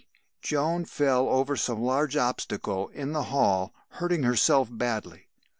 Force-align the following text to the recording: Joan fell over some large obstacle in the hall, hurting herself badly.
Joan 0.41 0.85
fell 0.85 1.29
over 1.29 1.55
some 1.55 1.79
large 1.83 2.17
obstacle 2.17 2.87
in 2.87 3.11
the 3.11 3.25
hall, 3.25 3.71
hurting 3.89 4.23
herself 4.23 4.67
badly. 4.71 5.27